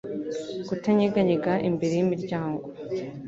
[0.67, 2.59] Kutanyeganyega imbere yimiryango